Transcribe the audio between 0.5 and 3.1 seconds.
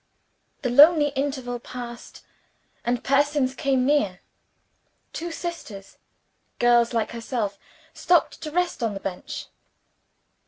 The lonely interval passed, and